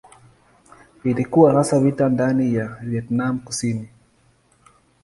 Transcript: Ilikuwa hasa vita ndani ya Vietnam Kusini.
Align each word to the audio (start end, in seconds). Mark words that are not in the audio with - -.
Ilikuwa 1.03 1.53
hasa 1.53 1.79
vita 1.79 2.09
ndani 2.09 2.53
ya 2.55 2.67
Vietnam 2.67 3.39
Kusini. 3.39 3.89